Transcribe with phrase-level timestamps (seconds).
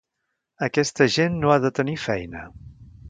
[0.67, 2.43] Aquesta gent no ha de tenir feina.